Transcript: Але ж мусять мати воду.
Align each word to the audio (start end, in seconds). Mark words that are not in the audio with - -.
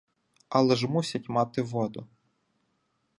Але 0.49 0.75
ж 0.75 0.87
мусять 0.87 1.29
мати 1.29 1.61
воду. 1.61 2.07